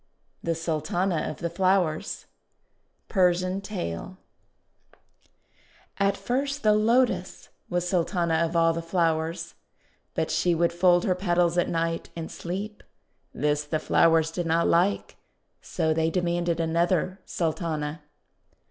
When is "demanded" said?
16.09-16.59